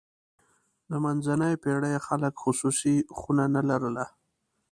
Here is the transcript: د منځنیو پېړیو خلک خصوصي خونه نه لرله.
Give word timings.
د 0.89 0.91
منځنیو 1.05 1.61
پېړیو 1.63 2.05
خلک 2.07 2.33
خصوصي 2.43 2.95
خونه 3.17 3.45
نه 3.55 3.61
لرله. 3.69 4.05